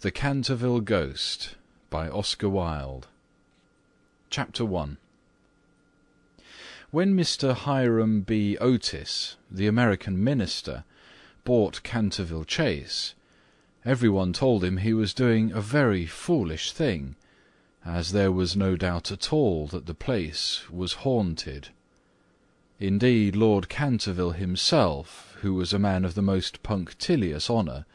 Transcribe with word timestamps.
THE 0.00 0.10
CANTERVILLE 0.10 0.80
GHOST 0.80 1.54
by 1.88 2.08
Oscar 2.08 2.48
Wilde 2.48 3.06
CHAPTER 4.28 4.64
I 4.76 4.96
When 6.90 7.14
Mr. 7.16 7.54
Hiram 7.54 8.22
B. 8.22 8.58
Otis, 8.58 9.36
the 9.48 9.68
American 9.68 10.22
minister, 10.24 10.82
bought 11.44 11.84
Canterville 11.84 12.42
Chase, 12.42 13.14
everyone 13.84 14.32
told 14.32 14.64
him 14.64 14.78
he 14.78 14.92
was 14.92 15.14
doing 15.14 15.52
a 15.52 15.60
very 15.60 16.06
foolish 16.06 16.72
thing, 16.72 17.14
as 17.84 18.10
there 18.10 18.32
was 18.32 18.56
no 18.56 18.74
doubt 18.74 19.12
at 19.12 19.32
all 19.32 19.68
that 19.68 19.86
the 19.86 19.94
place 19.94 20.68
was 20.70 21.04
haunted. 21.04 21.68
Indeed, 22.80 23.36
Lord 23.36 23.68
Canterville 23.68 24.32
himself, 24.32 25.36
who 25.42 25.54
was 25.54 25.72
a 25.72 25.78
man 25.78 26.04
of 26.04 26.16
the 26.16 26.20
most 26.20 26.64
punctilious 26.64 27.48
honour, 27.48 27.86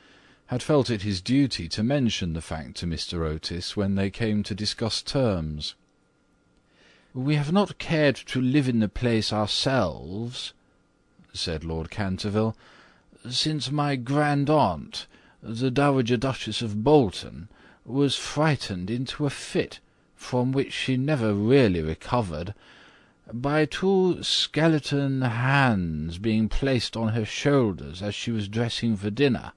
had 0.49 0.63
felt 0.63 0.89
it 0.89 1.03
his 1.03 1.21
duty 1.21 1.69
to 1.69 1.83
mention 1.83 2.33
the 2.33 2.41
fact 2.41 2.75
to 2.75 2.87
Mr. 2.87 3.23
Otis 3.23 3.77
when 3.77 3.93
they 3.93 4.09
came 4.09 4.41
to 4.41 4.55
discuss 4.55 5.03
terms. 5.03 5.75
"We 7.13 7.35
have 7.35 7.51
not 7.51 7.77
cared 7.77 8.15
to 8.15 8.41
live 8.41 8.67
in 8.67 8.79
the 8.79 8.89
place 8.89 9.31
ourselves," 9.31 10.53
said 11.33 11.63
Lord 11.63 11.91
Canterville, 11.91 12.57
"since 13.29 13.69
my 13.69 13.95
grand 13.95 14.49
aunt, 14.49 15.05
the 15.43 15.69
Dowager 15.69 16.17
Duchess 16.17 16.63
of 16.63 16.83
Bolton, 16.83 17.47
was 17.85 18.15
frightened 18.15 18.89
into 18.89 19.27
a 19.27 19.29
fit, 19.29 19.79
from 20.15 20.51
which 20.51 20.73
she 20.73 20.97
never 20.97 21.31
really 21.35 21.83
recovered, 21.83 22.55
by 23.31 23.65
two 23.65 24.23
skeleton 24.23 25.21
hands 25.21 26.17
being 26.17 26.49
placed 26.49 26.97
on 26.97 27.09
her 27.09 27.23
shoulders 27.23 28.01
as 28.01 28.15
she 28.15 28.31
was 28.31 28.47
dressing 28.47 28.97
for 28.97 29.11
dinner 29.11 29.51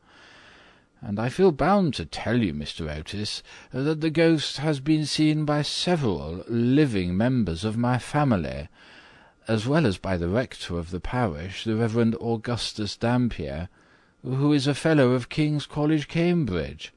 and 1.04 1.18
I 1.18 1.30
feel 1.30 1.50
bound 1.50 1.94
to 1.94 2.06
tell 2.06 2.40
you, 2.40 2.54
Mr. 2.54 2.88
Otis, 2.88 3.42
that 3.72 4.00
the 4.00 4.08
ghost 4.08 4.58
has 4.58 4.78
been 4.78 5.04
seen 5.04 5.44
by 5.44 5.62
several 5.62 6.44
living 6.46 7.16
members 7.16 7.64
of 7.64 7.76
my 7.76 7.98
family, 7.98 8.68
as 9.48 9.66
well 9.66 9.84
as 9.84 9.98
by 9.98 10.16
the 10.16 10.28
rector 10.28 10.78
of 10.78 10.92
the 10.92 11.00
parish, 11.00 11.64
the 11.64 11.74
Reverend 11.74 12.14
Augustus 12.20 12.96
Dampier, 12.96 13.68
who 14.22 14.52
is 14.52 14.68
a 14.68 14.76
fellow 14.76 15.10
of 15.10 15.28
King's 15.28 15.66
College, 15.66 16.06
Cambridge. 16.06 16.92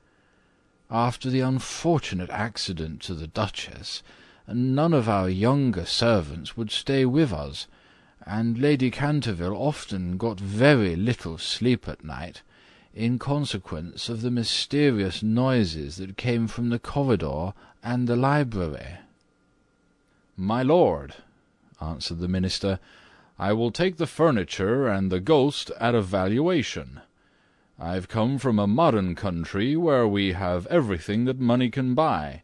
After 0.92 1.32
the 1.32 1.40
unfortunate 1.40 2.30
accident 2.30 3.02
to 3.04 3.16
the 3.16 3.26
Duchess, 3.26 4.04
none 4.48 4.94
of 4.94 5.10
our 5.10 5.28
younger 5.28 5.86
servants 5.86 6.56
would 6.56 6.70
stay 6.70 7.06
with 7.06 7.34
us, 7.34 7.66
and 8.24 8.60
Lady 8.60 8.92
Canterville 8.92 9.56
often 9.56 10.18
got 10.18 10.40
very 10.40 10.96
little 10.96 11.40
sleep 11.40 11.88
at 11.88 12.04
night 12.04 12.44
in 12.96 13.20
consequence 13.20 14.08
of 14.08 14.22
the 14.22 14.32
mysterious 14.32 15.22
noises 15.22 15.98
that 15.98 16.16
came 16.16 16.48
from 16.48 16.70
the 16.70 16.80
corridor 16.80 17.54
and 17.84 18.08
the 18.08 18.16
library." 18.16 19.00
"My 20.38 20.64
lord," 20.64 21.16
answered 21.82 22.20
the 22.20 22.30
minister, 22.30 22.80
"I 23.38 23.52
will 23.52 23.70
take 23.70 23.98
the 23.98 24.08
furniture 24.08 24.88
and 24.88 25.12
the 25.12 25.20
ghost 25.20 25.72
at 25.78 25.94
a 25.94 26.02
valuation. 26.02 27.02
I've 27.78 28.08
come 28.08 28.38
from 28.38 28.58
a 28.58 28.66
modern 28.66 29.14
country 29.14 29.76
where 29.76 30.08
we 30.08 30.32
have 30.32 30.66
everything 30.68 31.26
that 31.26 31.38
money 31.38 31.70
can 31.70 31.96
buy, 31.96 32.44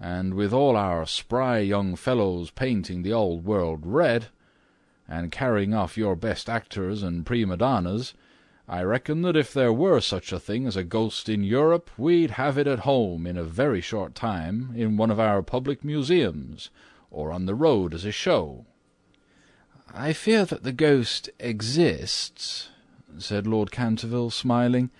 and 0.00 0.32
with 0.32 0.54
all 0.54 0.76
our 0.76 1.04
spry 1.04 1.58
young 1.58 1.94
fellows 1.94 2.50
painting 2.50 3.02
the 3.02 3.12
old 3.12 3.44
world 3.44 3.84
red, 3.84 4.28
and 5.06 5.30
carrying 5.30 5.74
off 5.74 5.98
your 5.98 6.16
best 6.16 6.48
actors 6.48 7.02
and 7.02 7.26
prima 7.26 7.58
donnas, 7.58 8.14
I 8.66 8.82
reckon 8.82 9.20
that 9.22 9.36
if 9.36 9.52
there 9.52 9.74
were 9.74 10.00
such 10.00 10.32
a 10.32 10.40
thing 10.40 10.66
as 10.66 10.74
a 10.74 10.84
ghost 10.84 11.28
in 11.28 11.44
Europe, 11.44 11.90
we'd 11.98 12.32
have 12.32 12.56
it 12.56 12.66
at 12.66 12.80
home 12.80 13.26
in 13.26 13.36
a 13.36 13.44
very 13.44 13.82
short 13.82 14.14
time 14.14 14.72
in 14.74 14.96
one 14.96 15.10
of 15.10 15.20
our 15.20 15.42
public 15.42 15.84
museums, 15.84 16.70
or 17.10 17.30
on 17.30 17.44
the 17.44 17.54
road 17.54 17.92
as 17.92 18.06
a 18.06 18.10
show." 18.10 18.64
"I 19.92 20.14
fear 20.14 20.46
that 20.46 20.62
the 20.62 20.72
ghost 20.72 21.28
exists," 21.38 22.70
said 23.18 23.46
Lord 23.46 23.70
Canterville, 23.70 24.30
smiling, 24.30 24.90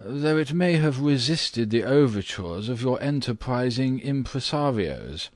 "though 0.00 0.36
it 0.36 0.52
may 0.52 0.72
have 0.72 1.00
resisted 1.00 1.70
the 1.70 1.84
overtures 1.84 2.68
of 2.68 2.82
your 2.82 3.00
enterprising 3.00 4.00
impresarios. 4.00 5.30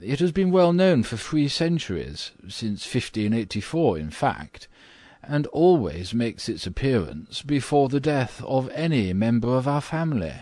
It 0.00 0.18
has 0.18 0.32
been 0.32 0.50
well 0.50 0.72
known 0.72 1.04
for 1.04 1.16
three 1.16 1.46
centuries, 1.46 2.32
since 2.48 2.84
1584 2.84 3.96
in 3.96 4.10
fact 4.10 4.66
and 5.22 5.46
always 5.48 6.14
makes 6.14 6.48
its 6.48 6.66
appearance 6.66 7.42
before 7.42 7.88
the 7.88 8.00
death 8.00 8.42
of 8.44 8.70
any 8.70 9.12
member 9.12 9.56
of 9.56 9.68
our 9.68 9.80
family." 9.80 10.34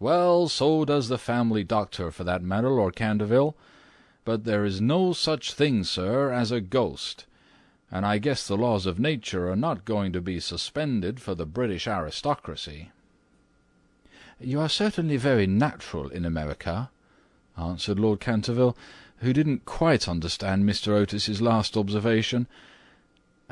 "Well, 0.00 0.48
so 0.48 0.84
does 0.84 1.08
the 1.08 1.18
family 1.18 1.64
doctor, 1.64 2.10
for 2.10 2.24
that 2.24 2.42
matter, 2.42 2.70
Lord 2.70 2.96
Canterville. 2.96 3.56
But 4.24 4.44
there 4.44 4.64
is 4.64 4.80
no 4.80 5.12
such 5.12 5.52
thing, 5.52 5.84
sir, 5.84 6.32
as 6.32 6.50
a 6.50 6.60
ghost, 6.60 7.26
and 7.90 8.06
I 8.06 8.18
guess 8.18 8.46
the 8.46 8.56
laws 8.56 8.86
of 8.86 8.98
nature 8.98 9.50
are 9.50 9.56
not 9.56 9.84
going 9.84 10.12
to 10.14 10.20
be 10.20 10.40
suspended 10.40 11.20
for 11.20 11.34
the 11.34 11.46
British 11.46 11.86
aristocracy." 11.86 12.90
"You 14.40 14.60
are 14.60 14.68
certainly 14.68 15.16
very 15.16 15.46
natural 15.46 16.08
in 16.08 16.24
America," 16.24 16.90
answered 17.56 18.00
Lord 18.00 18.18
Canterville, 18.18 18.76
who 19.18 19.32
didn't 19.32 19.64
quite 19.64 20.08
understand 20.08 20.64
Mr. 20.64 20.88
Otis's 20.88 21.40
last 21.40 21.76
observation 21.76 22.46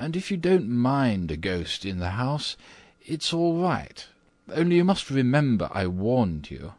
and 0.02 0.16
if 0.16 0.32
you 0.32 0.36
don't 0.36 0.68
mind 0.68 1.30
a 1.30 1.36
ghost 1.36 1.84
in 1.84 2.00
the 2.00 2.10
house, 2.10 2.56
it's 3.06 3.32
all 3.32 3.62
right. 3.62 4.08
Only 4.52 4.74
you 4.74 4.84
must 4.84 5.10
remember 5.10 5.70
I 5.72 5.86
warned 5.86 6.50
you." 6.50 6.74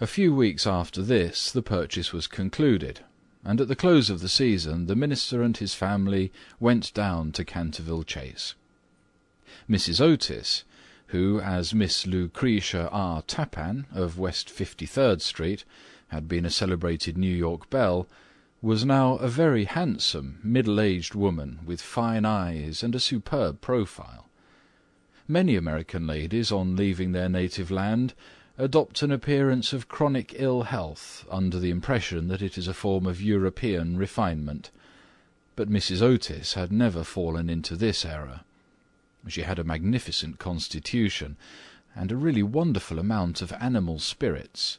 A 0.00 0.08
few 0.08 0.34
weeks 0.34 0.66
after 0.66 1.00
this 1.00 1.52
the 1.52 1.62
purchase 1.62 2.12
was 2.12 2.26
concluded, 2.26 3.04
and 3.44 3.60
at 3.60 3.68
the 3.68 3.76
close 3.76 4.10
of 4.10 4.18
the 4.18 4.28
season 4.28 4.86
the 4.86 4.96
minister 4.96 5.40
and 5.40 5.56
his 5.56 5.72
family 5.72 6.32
went 6.58 6.92
down 6.94 7.30
to 7.30 7.44
Canterville 7.44 8.02
Chase. 8.02 8.56
Mrs. 9.70 10.00
Otis, 10.00 10.64
who, 11.14 11.40
as 11.40 11.72
Miss 11.72 12.08
Lucretia 12.08 12.88
R. 12.90 13.22
Tappan, 13.22 13.86
of 13.92 14.18
West 14.18 14.50
Fifty 14.50 14.86
third 14.86 15.22
Street, 15.22 15.62
had 16.08 16.26
been 16.26 16.44
a 16.44 16.50
celebrated 16.50 17.16
New 17.16 17.36
York 17.46 17.70
belle 17.70 18.08
was 18.60 18.84
now 18.84 19.14
a 19.18 19.28
very 19.28 19.66
handsome, 19.66 20.40
middle-aged 20.42 21.14
woman 21.14 21.60
with 21.64 21.80
fine 21.80 22.24
eyes 22.24 22.82
and 22.82 22.92
a 22.92 23.00
superb 23.00 23.60
profile. 23.60 24.26
Many 25.28 25.54
American 25.54 26.08
ladies, 26.08 26.50
on 26.50 26.74
leaving 26.74 27.12
their 27.12 27.28
native 27.28 27.70
land, 27.70 28.14
adopt 28.56 29.02
an 29.02 29.12
appearance 29.12 29.72
of 29.72 29.86
chronic 29.86 30.34
ill 30.36 30.62
health 30.62 31.24
under 31.30 31.60
the 31.60 31.70
impression 31.70 32.26
that 32.28 32.42
it 32.42 32.58
is 32.58 32.66
a 32.66 32.74
form 32.74 33.06
of 33.06 33.22
European 33.22 33.96
refinement; 33.96 34.72
but 35.54 35.70
Mrs. 35.70 36.02
Otis 36.02 36.54
had 36.54 36.72
never 36.72 37.04
fallen 37.04 37.48
into 37.48 37.76
this 37.76 38.04
error. 38.04 38.40
She 39.28 39.42
had 39.42 39.60
a 39.60 39.64
magnificent 39.64 40.40
constitution, 40.40 41.36
and 41.94 42.10
a 42.10 42.16
really 42.16 42.42
wonderful 42.42 42.98
amount 42.98 43.40
of 43.40 43.52
animal 43.60 44.00
spirits. 44.00 44.78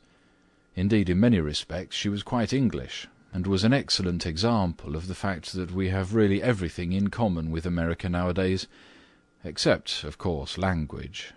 Indeed, 0.75 1.09
in 1.09 1.21
many 1.21 1.39
respects 1.39 1.95
she 1.95 2.09
was 2.09 2.23
quite 2.23 2.51
English 2.51 3.07
and 3.31 3.45
was 3.45 3.63
an 3.63 3.73
excellent 3.73 4.25
example 4.25 4.95
of 4.95 5.07
the 5.07 5.15
fact 5.15 5.53
that 5.53 5.71
we 5.71 5.89
have 5.89 6.15
really 6.15 6.41
everything 6.41 6.93
in 6.93 7.09
common 7.09 7.51
with 7.51 7.65
America 7.65 8.09
nowadays, 8.09 8.67
except, 9.43 10.03
of 10.03 10.17
course, 10.17 10.57
language. 10.57 11.33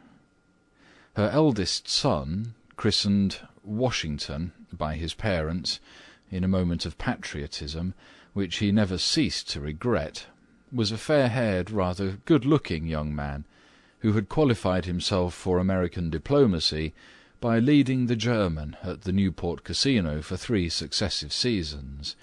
Her 1.14 1.30
eldest 1.32 1.88
son, 1.88 2.54
christened 2.76 3.38
Washington 3.62 4.53
by 4.72 4.97
his 4.97 5.14
parents, 5.14 5.80
in 6.30 6.42
a 6.42 6.48
moment 6.48 6.86
of 6.86 6.97
patriotism, 6.97 7.92
which 8.32 8.56
he 8.56 8.72
never 8.72 8.97
ceased 8.97 9.50
to 9.50 9.60
regret, 9.60 10.26
was 10.72 10.91
a 10.91 10.97
fair-haired, 10.97 11.70
rather 11.70 12.19
good-looking 12.24 12.86
young 12.86 13.14
man, 13.14 13.44
who 13.98 14.14
had 14.14 14.30
qualified 14.30 14.86
himself 14.86 15.34
for 15.34 15.59
American 15.59 16.09
diplomacy 16.09 16.95
by 17.42 17.59
leading 17.59 18.06
the 18.06 18.15
German 18.15 18.77
at 18.84 19.03
the 19.03 19.10
Newport 19.10 19.65
Casino 19.65 20.22
for 20.22 20.36
three 20.36 20.68
successive 20.68 21.33
seasons, 21.33 22.15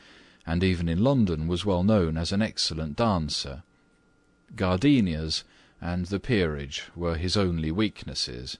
and 0.48 0.63
even 0.63 0.88
in 0.88 1.04
London 1.04 1.45
was 1.45 1.66
well 1.66 1.83
known 1.83 2.16
as 2.16 2.31
an 2.31 2.42
excellent 2.42 2.95
dancer. 2.95 3.63
Gardenias 4.56 5.44
and 5.81 6.06
the 6.06 6.21
peerage 6.21 6.86
were 6.95 7.18
his 7.18 7.36
only 7.36 7.69
weaknesses; 7.69 8.57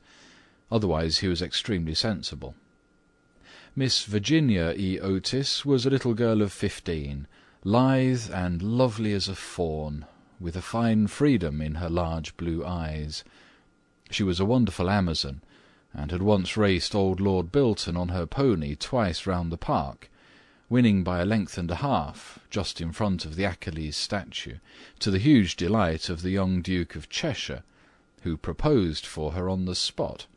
otherwise 0.70 1.20
he 1.20 1.30
was 1.30 1.42
extremely 1.42 1.96
sensible. 1.96 2.56
Miss 3.74 4.04
Virginia 4.04 4.74
E. 4.76 5.00
Otis 5.00 5.66
was 5.66 5.86
a 5.86 5.90
little 5.90 6.14
girl 6.14 6.42
of 6.42 6.52
fifteen, 6.52 7.26
lithe 7.64 8.30
and 8.34 8.62
lovely 8.62 9.14
as 9.14 9.30
a 9.30 9.36
fawn, 9.36 10.06
with 10.42 10.58
a 10.58 10.62
fine 10.62 11.08
freedom 11.08 11.62
in 11.62 11.76
her 11.76 11.90
large 11.90 12.36
blue 12.36 12.66
eyes. 12.66 13.24
She 14.12 14.24
was 14.24 14.42
a 14.42 14.46
wonderful 14.46 14.90
Amazon 14.90 15.40
and 15.94 16.12
had 16.12 16.22
once 16.22 16.56
raced 16.56 16.94
old 16.94 17.20
Lord 17.20 17.52
Bilton 17.52 17.98
on 17.98 18.10
her 18.10 18.26
pony 18.26 18.76
twice 18.76 19.26
round 19.26 19.52
the 19.52 19.58
park, 19.58 20.10
winning 20.70 21.04
by 21.04 21.20
a 21.20 21.26
length 21.26 21.58
and 21.58 21.72
a 21.72 21.76
half, 21.76 22.40
just 22.50 22.80
in 22.80 22.92
front 22.92 23.26
of 23.26 23.36
the 23.36 23.44
Achilles 23.44 23.98
statue, 23.98 24.58
to 25.00 25.10
the 25.10 25.18
huge 25.18 25.56
delight 25.56 26.10
of 26.10 26.22
the 26.22 26.30
young 26.30 26.62
Duke 26.62 26.96
of 26.96 27.10
Cheshire, 27.10 27.64
who 28.22 28.38
proposed 28.38 29.06
for 29.06 29.32
her 29.32 29.50
on 29.50 29.66
the 29.66 29.76
spot, 29.76 30.28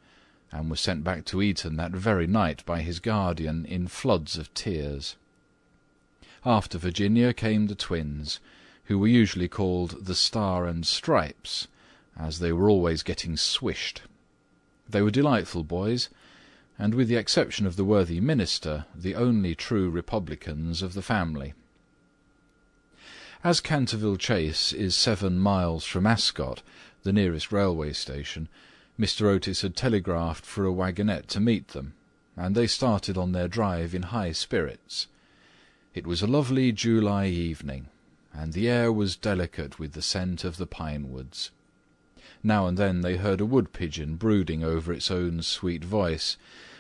and 0.50 0.70
was 0.70 0.80
sent 0.80 1.04
back 1.04 1.24
to 1.26 1.42
Eton 1.42 1.76
that 1.76 1.92
very 1.92 2.26
night 2.26 2.64
by 2.64 2.80
his 2.80 2.98
guardian 3.00 3.66
in 3.66 3.88
floods 3.88 4.38
of 4.38 4.52
tears. 4.54 5.16
After 6.44 6.78
Virginia 6.78 7.32
came 7.32 7.66
the 7.66 7.74
twins, 7.74 8.40
who 8.84 8.98
were 8.98 9.06
usually 9.06 9.48
called 9.48 10.06
the 10.06 10.14
Star 10.14 10.66
and 10.66 10.86
Stripes, 10.86 11.68
as 12.18 12.38
they 12.38 12.52
were 12.52 12.68
always 12.68 13.02
getting 13.02 13.36
swished. 13.36 14.02
They 14.92 15.00
were 15.00 15.10
delightful 15.10 15.64
boys, 15.64 16.10
and 16.78 16.94
with 16.94 17.08
the 17.08 17.16
exception 17.16 17.66
of 17.66 17.76
the 17.76 17.84
worthy 17.84 18.20
minister, 18.20 18.84
the 18.94 19.14
only 19.14 19.54
true 19.54 19.88
republicans 19.88 20.82
of 20.82 20.92
the 20.92 21.00
family. 21.00 21.54
As 23.42 23.60
Canterville 23.60 24.18
Chase 24.18 24.70
is 24.74 24.94
seven 24.94 25.38
miles 25.38 25.86
from 25.86 26.06
Ascot, 26.06 26.62
the 27.04 27.12
nearest 27.12 27.50
railway 27.50 27.94
station, 27.94 28.48
Mr. 29.00 29.22
Otis 29.22 29.62
had 29.62 29.74
telegraphed 29.74 30.44
for 30.44 30.66
a 30.66 30.72
wagonette 30.72 31.26
to 31.28 31.40
meet 31.40 31.68
them, 31.68 31.94
and 32.36 32.54
they 32.54 32.66
started 32.66 33.16
on 33.16 33.32
their 33.32 33.48
drive 33.48 33.94
in 33.94 34.02
high 34.02 34.32
spirits. 34.32 35.06
It 35.94 36.06
was 36.06 36.20
a 36.20 36.26
lovely 36.26 36.70
July 36.70 37.28
evening, 37.28 37.88
and 38.34 38.52
the 38.52 38.68
air 38.68 38.92
was 38.92 39.16
delicate 39.16 39.78
with 39.78 39.92
the 39.92 40.02
scent 40.02 40.44
of 40.44 40.58
the 40.58 40.66
pine 40.66 41.10
woods. 41.10 41.50
Now 42.44 42.66
and 42.66 42.76
then 42.76 43.02
they 43.02 43.16
heard 43.16 43.40
a 43.40 43.46
wood 43.46 43.72
pigeon 43.72 44.16
brooding 44.16 44.64
over 44.64 44.92
its 44.92 45.10
own 45.10 45.42
sweet 45.42 45.84
voice, 45.84 46.36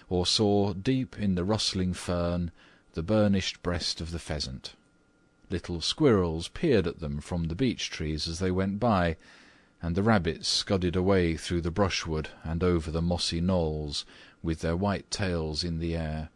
or 0.08 0.26
saw, 0.26 0.72
deep 0.72 1.18
in 1.18 1.36
the 1.36 1.44
rustling 1.44 1.94
fern, 1.94 2.50
the 2.94 3.02
burnished 3.02 3.62
breast 3.62 4.00
of 4.00 4.10
the 4.10 4.18
pheasant. 4.18 4.74
Little 5.50 5.80
squirrels 5.80 6.48
peered 6.48 6.86
at 6.86 6.98
them 6.98 7.20
from 7.20 7.44
the 7.44 7.54
beech 7.54 7.90
trees 7.90 8.26
as 8.26 8.38
they 8.38 8.50
went 8.50 8.80
by, 8.80 9.16
and 9.80 9.94
the 9.94 10.02
rabbits 10.02 10.48
scudded 10.48 10.96
away 10.96 11.36
through 11.36 11.60
the 11.60 11.70
brushwood 11.70 12.30
and 12.42 12.64
over 12.64 12.90
the 12.90 13.02
mossy 13.02 13.40
knolls, 13.40 14.04
with 14.42 14.60
their 14.60 14.76
white 14.76 15.10
tails 15.10 15.62
in 15.62 15.78
the 15.78 15.94
air. 15.94 16.30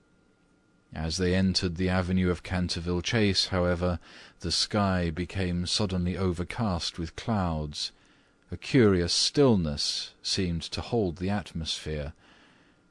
As 0.94 1.16
they 1.16 1.34
entered 1.34 1.76
the 1.76 1.88
avenue 1.88 2.30
of 2.30 2.42
Canterville 2.42 3.02
Chase, 3.02 3.46
however, 3.46 3.98
the 4.40 4.52
sky 4.52 5.10
became 5.10 5.66
suddenly 5.66 6.16
overcast 6.16 6.98
with 6.98 7.16
clouds. 7.16 7.90
A 8.52 8.56
curious 8.56 9.12
stillness 9.12 10.12
seemed 10.22 10.62
to 10.62 10.80
hold 10.80 11.16
the 11.16 11.30
atmosphere. 11.30 12.12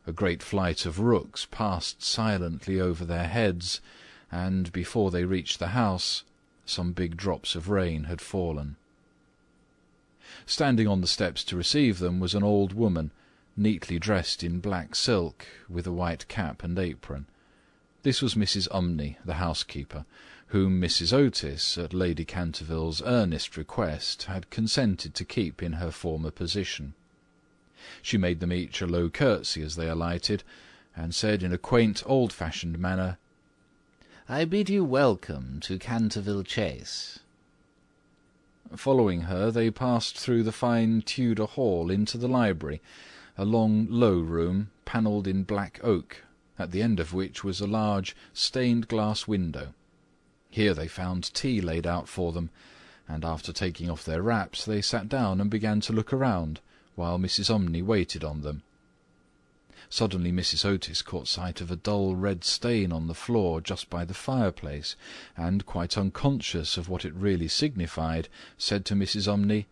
A 0.05 0.11
great 0.11 0.43
flight 0.43 0.85
of 0.85 0.99
rooks 0.99 1.47
passed 1.49 2.03
silently 2.03 2.79
over 2.79 3.05
their 3.05 3.27
heads, 3.27 3.79
and 4.29 4.69
before 4.73 5.11
they 5.11 5.23
reached 5.23 5.59
the 5.59 5.69
house 5.69 6.23
some 6.65 6.91
big 6.91 7.15
drops 7.15 7.55
of 7.55 7.69
rain 7.69 8.03
had 8.05 8.19
fallen. 8.19 8.75
Standing 10.45 10.87
on 10.87 10.99
the 10.99 11.07
steps 11.07 11.43
to 11.45 11.55
receive 11.55 11.99
them 11.99 12.19
was 12.19 12.35
an 12.35 12.43
old 12.43 12.73
woman, 12.73 13.11
neatly 13.55 13.97
dressed 13.97 14.43
in 14.43 14.59
black 14.59 14.93
silk, 14.93 15.47
with 15.69 15.87
a 15.87 15.91
white 15.91 16.27
cap 16.27 16.63
and 16.63 16.77
apron. 16.77 17.27
This 18.05 18.21
was 18.21 18.35
Mrs. 18.35 18.69
Umney, 18.69 19.15
the 19.25 19.41
housekeeper, 19.41 20.05
whom 20.49 20.79
Mrs. 20.79 21.11
Otis, 21.11 21.75
at 21.75 21.91
Lady 21.91 22.23
Canterville's 22.23 23.01
earnest 23.01 23.57
request, 23.57 24.25
had 24.25 24.51
consented 24.51 25.15
to 25.15 25.25
keep 25.25 25.63
in 25.63 25.73
her 25.73 25.89
former 25.89 26.29
position. 26.29 26.93
She 28.03 28.19
made 28.19 28.41
them 28.41 28.53
each 28.53 28.79
a 28.79 28.85
low 28.85 29.09
curtsey 29.09 29.63
as 29.63 29.75
they 29.75 29.89
alighted, 29.89 30.43
and 30.95 31.15
said 31.15 31.41
in 31.41 31.51
a 31.51 31.57
quaint 31.57 32.03
old-fashioned 32.05 32.77
manner, 32.77 33.17
I 34.29 34.45
bid 34.45 34.69
you 34.69 34.83
welcome 34.83 35.59
to 35.61 35.79
Canterville 35.79 36.43
Chase. 36.43 37.17
Following 38.75 39.21
her, 39.21 39.49
they 39.49 39.71
passed 39.71 40.15
through 40.15 40.43
the 40.43 40.51
fine 40.51 41.01
Tudor 41.01 41.45
hall 41.45 41.89
into 41.89 42.19
the 42.19 42.27
library, 42.27 42.83
a 43.35 43.45
long 43.45 43.87
low 43.89 44.19
room 44.19 44.69
panelled 44.85 45.27
in 45.27 45.41
black 45.41 45.79
oak, 45.81 46.21
at 46.57 46.71
the 46.71 46.81
end 46.81 46.99
of 46.99 47.13
which 47.13 47.43
was 47.43 47.59
a 47.59 47.67
large 47.67 48.15
stained 48.33 48.87
glass 48.87 49.27
window. 49.27 49.73
Here 50.49 50.73
they 50.73 50.87
found 50.87 51.33
tea 51.33 51.59
laid 51.59 51.85
out 51.85 52.07
for 52.07 52.31
them, 52.31 52.49
and 53.07 53.25
after 53.25 53.51
taking 53.51 53.89
off 53.89 54.05
their 54.05 54.21
wraps 54.21 54.63
they 54.63 54.81
sat 54.81 55.09
down 55.09 55.41
and 55.41 55.49
began 55.49 55.81
to 55.81 55.93
look 55.93 56.13
around, 56.13 56.61
while 56.95 57.19
Mrs. 57.19 57.49
Umney 57.49 57.83
waited 57.83 58.23
on 58.23 58.41
them. 58.41 58.63
Suddenly 59.89 60.31
Mrs. 60.31 60.65
Otis 60.65 61.01
caught 61.03 61.27
sight 61.27 61.61
of 61.61 61.69
a 61.69 61.75
dull 61.75 62.15
red 62.15 62.43
stain 62.43 62.91
on 62.91 63.07
the 63.07 63.13
floor 63.13 63.61
just 63.61 63.89
by 63.89 64.03
the 64.03 64.15
fireplace, 64.15 64.95
and, 65.37 65.65
quite 65.65 65.97
unconscious 65.97 66.77
of 66.77 66.89
what 66.89 67.05
it 67.05 67.13
really 67.13 67.47
signified, 67.47 68.27
said 68.57 68.83
to 68.85 68.95
Mrs. 68.95 69.27
Umney, 69.27 69.65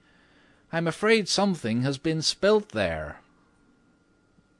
"I'm 0.71 0.87
afraid 0.87 1.27
something 1.27 1.81
has 1.81 1.97
been 1.97 2.21
spilt 2.21 2.69
there." 2.69 3.21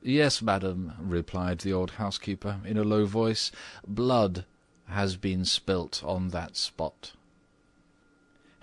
"Yes, 0.06 0.42
madam," 0.42 0.92
replied 1.00 1.60
the 1.60 1.72
old 1.72 1.92
housekeeper, 1.92 2.60
in 2.66 2.78
a 2.78 2.84
low 2.84 3.06
voice, 3.06 3.54
"blood 3.88 4.44
has 4.88 5.16
been 5.16 5.46
spilt 5.46 6.04
on 6.04 6.28
that 6.32 6.58
spot." 6.58 7.14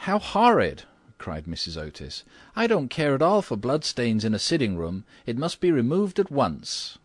"How 0.05 0.19
horrid!" 0.19 0.83
cried 1.17 1.47
Mrs. 1.47 1.79
Otis. 1.79 2.25
"I 2.55 2.67
don't 2.67 2.91
care 2.91 3.15
at 3.15 3.23
all 3.23 3.41
for 3.41 3.57
bloodstains 3.57 4.23
in 4.23 4.35
a 4.35 4.39
sitting 4.39 4.77
room. 4.77 5.05
It 5.25 5.39
must 5.39 5.61
be 5.61 5.73
removed 5.73 6.19
at 6.19 6.31
once." 6.31 6.99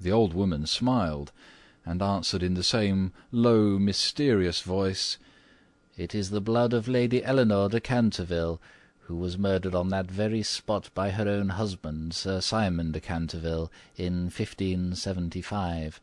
The 0.00 0.12
old 0.12 0.32
woman 0.32 0.64
smiled, 0.68 1.32
and 1.84 2.00
answered 2.00 2.44
in 2.44 2.54
the 2.54 2.62
same 2.62 3.12
low, 3.32 3.76
mysterious 3.76 4.60
voice, 4.60 5.18
"It 5.96 6.14
is 6.14 6.30
the 6.30 6.40
blood 6.40 6.72
of 6.72 6.86
Lady 6.86 7.24
Eleanore 7.24 7.70
de 7.70 7.80
Canterville, 7.80 8.60
who 9.06 9.16
was 9.16 9.36
murdered 9.36 9.74
on 9.74 9.90
that 9.90 10.10
very 10.10 10.42
spot 10.42 10.88
by 10.94 11.10
her 11.10 11.28
own 11.28 11.50
husband, 11.50 12.14
Sir 12.14 12.40
Simon 12.40 12.90
de 12.90 13.00
Canterville, 13.00 13.70
in 13.96 14.24
1575. 14.24 16.00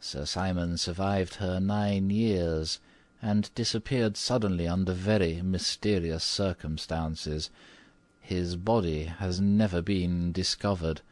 Sir 0.00 0.24
Simon 0.24 0.78
survived 0.78 1.34
her 1.34 1.60
nine 1.60 2.08
years 2.08 2.80
and 3.20 3.54
disappeared 3.54 4.16
suddenly 4.16 4.66
under 4.66 4.94
very 4.94 5.42
mysterious 5.42 6.24
circumstances. 6.24 7.50
His 8.22 8.56
body 8.56 9.04
has 9.04 9.38
never 9.38 9.82
been 9.82 10.32
discovered, 10.32 11.02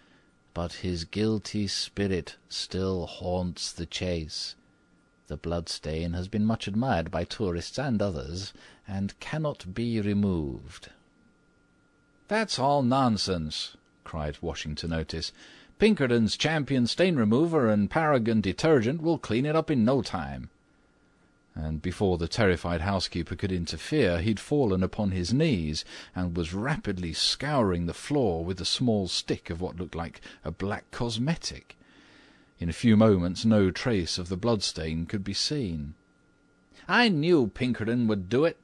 but 0.55 0.73
his 0.73 1.05
guilty 1.05 1.67
spirit 1.67 2.37
still 2.49 3.07
haunts 3.07 3.71
the 3.71 3.85
chase. 3.85 4.55
The 5.27 5.37
bloodstain 5.37 6.15
has 6.15 6.29
been 6.29 6.47
much 6.47 6.67
admired 6.67 7.11
by 7.11 7.25
tourists 7.25 7.79
and 7.79 8.01
others, 8.01 8.55
and 8.87 9.19
cannot 9.21 9.75
be 9.75 10.01
removed." 10.01 10.89
"That's 12.29 12.59
all 12.59 12.83
nonsense!" 12.83 13.77
cried 14.05 14.37
Washington 14.43 14.93
Otis. 14.93 15.33
"Pinkerton's 15.79 16.37
Champion 16.37 16.87
Stain 16.87 17.17
Remover 17.17 17.69
and 17.69 17.91
Paragon 17.91 18.41
Detergent 18.41 19.01
will 19.03 19.19
clean 19.19 19.47
it 19.47 19.57
up 19.57 19.71
in 19.71 19.85
no 19.85 20.03
time 20.03 20.51
and 21.59 21.83
before 21.83 22.19
the 22.19 22.29
terrified 22.29 22.83
housekeeper 22.83 23.35
could 23.35 23.51
interfere 23.51 24.21
he 24.21 24.29
had 24.29 24.39
fallen 24.39 24.83
upon 24.83 25.11
his 25.11 25.33
knees 25.35 25.85
and 26.15 26.37
was 26.37 26.55
rapidly 26.55 27.13
scouring 27.13 27.87
the 27.87 27.95
floor 27.95 28.45
with 28.45 28.61
a 28.61 28.65
small 28.65 29.09
stick 29.09 29.51
of 29.51 29.61
what 29.61 29.77
looked 29.77 29.97
like 29.97 30.21
a 30.45 30.53
black 30.53 30.89
cosmetic. 30.93 31.77
In 32.61 32.69
a 32.69 32.73
few 32.73 32.97
moments 32.97 33.45
no 33.45 33.73
trace 33.73 34.19
of 34.19 34.29
the 34.29 34.37
bloodstain 34.37 35.05
could 35.05 35.25
be 35.25 35.35
seen. 35.35 35.95
"I 36.87 37.09
knew 37.09 37.49
Pinkerton 37.49 38.07
would 38.07 38.29
do 38.29 38.45
it!" 38.45 38.57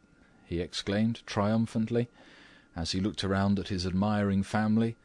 he 0.46 0.60
exclaimed 0.60 1.22
triumphantly, 1.26 2.08
as 2.76 2.92
he 2.92 3.00
looked 3.00 3.22
around 3.22 3.58
at 3.58 3.68
his 3.68 3.86
admiring 3.86 4.42
family. 4.42 4.96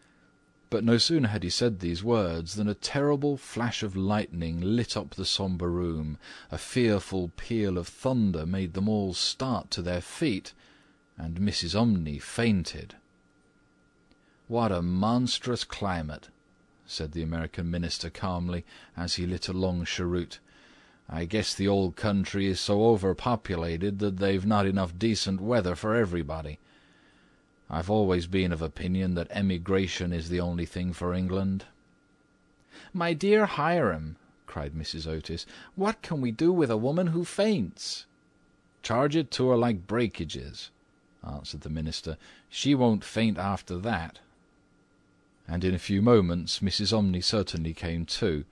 But 0.72 0.84
no 0.84 0.98
sooner 1.00 1.30
had 1.30 1.44
he 1.44 1.50
said 1.50 1.80
these 1.80 2.04
words 2.04 2.56
than 2.56 2.68
a 2.68 2.76
terrible 2.76 3.38
flash 3.38 3.82
of 3.82 3.96
lightning 3.96 4.62
lit 4.62 4.96
up 4.96 5.16
the 5.16 5.26
sombre 5.26 5.68
room, 5.68 6.18
a 6.52 6.58
fearful 6.60 7.32
peal 7.38 7.78
of 7.78 7.88
thunder 7.88 8.46
made 8.46 8.74
them 8.74 8.88
all 8.88 9.14
start 9.14 9.72
to 9.72 9.82
their 9.82 10.02
feet, 10.02 10.54
and 11.18 11.40
Mrs. 11.40 11.76
Umney 11.76 12.22
fainted. 12.22 12.96
"What 14.48 14.72
a 14.72 14.82
monstrous 14.82 15.64
climate!" 15.64 16.30
said 16.86 17.12
the 17.12 17.24
American 17.24 17.70
minister 17.70 18.10
calmly, 18.10 18.64
as 18.96 19.16
he 19.16 19.26
lit 19.26 19.48
a 19.48 19.54
long 19.54 19.86
cheroot. 19.86 20.40
"I 21.08 21.26
guess 21.26 21.54
the 21.56 21.68
old 21.68 21.96
country 21.96 22.46
is 22.46 22.60
so 22.60 22.86
overpopulated 22.86 24.00
that 24.00 24.18
they've 24.18 24.46
not 24.46 24.68
enough 24.68 24.98
decent 24.98 25.42
weather 25.42 25.76
for 25.76 25.96
everybody. 25.96 26.60
I've 27.72 27.90
always 27.92 28.26
been 28.26 28.52
of 28.52 28.64
opinion 28.64 29.14
that 29.14 29.28
emigration 29.30 30.12
is 30.12 30.30
the 30.30 30.40
only 30.40 30.66
thing 30.66 30.92
for 30.92 31.14
England." 31.14 31.66
"My 32.94 33.14
dear 33.14 33.46
Hiram," 33.46 34.16
cried 34.48 34.74
Mrs. 34.74 35.06
Otis, 35.06 35.46
"what 35.76 36.02
can 36.02 36.20
we 36.20 36.32
do 36.32 36.52
with 36.52 36.72
a 36.72 36.78
woman 36.78 37.08
who 37.08 37.24
faints?" 37.24 38.08
"Charge 38.82 39.16
it 39.16 39.30
to 39.32 39.50
her 39.50 39.56
like 39.56 39.86
breakages," 39.86 40.72
answered 41.24 41.62
the 41.62 41.70
minister. 41.70 42.18
"She 42.50 42.74
won't 42.74 43.04
faint 43.04 43.38
after 43.38 43.78
that." 43.78 44.18
And 45.48 45.64
in 45.64 45.76
a 45.76 45.80
few 45.80 46.02
moments 46.02 46.62
Mrs. 46.62 46.92
Umney 46.92 47.24
certainly 47.24 47.76
came 47.76 48.08
to. 48.08 48.46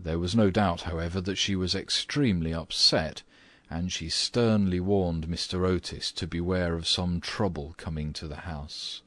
There 0.00 0.18
was 0.18 0.34
no 0.34 0.50
doubt, 0.50 0.80
however, 0.82 1.20
that 1.20 1.38
she 1.38 1.54
was 1.54 1.76
extremely 1.76 2.52
upset 2.52 3.22
and 3.74 3.90
she 3.90 4.06
sternly 4.10 4.78
warned 4.78 5.26
Mr. 5.26 5.66
Otis 5.66 6.12
to 6.12 6.26
beware 6.26 6.74
of 6.74 6.86
some 6.86 7.22
trouble 7.22 7.74
coming 7.78 8.12
to 8.12 8.28
the 8.28 8.40
house. 8.44 9.00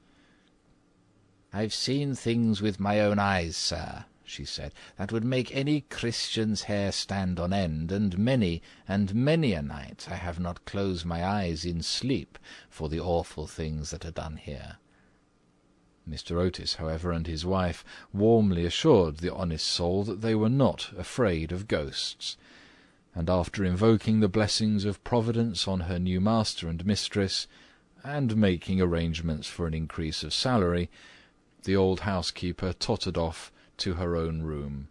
"I've 1.54 1.72
seen 1.72 2.16
things 2.16 2.64
with 2.64 2.80
my 2.80 3.00
own 3.00 3.20
eyes, 3.20 3.56
sir," 3.56 4.06
she 4.24 4.44
said, 4.44 4.74
"that 4.98 5.12
would 5.12 5.24
make 5.24 5.56
any 5.56 5.82
Christian's 5.82 6.64
hair 6.64 6.92
stand 6.92 7.40
on 7.40 7.54
end, 7.54 7.92
and 7.92 8.18
many 8.18 8.64
and 8.88 9.14
many 9.14 9.54
a 9.54 9.62
night 9.62 10.08
I 10.10 10.16
have 10.16 10.40
not 10.40 10.66
closed 10.66 11.06
my 11.06 11.24
eyes 11.24 11.64
in 11.64 11.84
sleep 11.84 12.40
for 12.68 12.90
the 12.90 13.00
awful 13.00 13.46
things 13.46 13.92
that 13.92 14.04
are 14.04 14.10
done 14.10 14.38
here." 14.38 14.78
Mr. 16.10 16.38
Otis, 16.42 16.74
however, 16.82 17.12
and 17.12 17.28
his 17.28 17.46
wife 17.46 17.86
warmly 18.12 18.66
assured 18.66 19.18
the 19.18 19.32
honest 19.32 19.68
soul 19.68 20.04
that 20.06 20.22
they 20.22 20.34
were 20.34 20.50
not 20.50 20.92
afraid 20.98 21.52
of 21.52 21.68
ghosts; 21.68 22.36
and 23.16 23.30
after 23.30 23.64
invoking 23.64 24.20
the 24.20 24.28
blessings 24.28 24.84
of 24.84 25.04
Providence 25.06 25.68
on 25.68 25.82
her 25.82 25.98
new 25.98 26.20
master 26.20 26.68
and 26.68 26.86
mistress, 26.86 27.48
and 28.04 28.36
making 28.36 28.82
arrangements 28.82 29.48
for 29.48 29.66
an 29.66 29.74
increase 29.74 30.22
of 30.22 30.34
salary, 30.34 30.90
the 31.64 31.76
old 31.76 32.02
housekeeper 32.02 32.74
tottered 32.74 33.18
off 33.18 33.52
to 33.78 33.96
her 33.96 34.16
own 34.16 34.44
room. 34.44 34.90